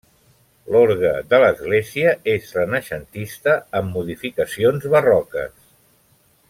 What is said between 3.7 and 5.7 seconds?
amb modificacions barroques.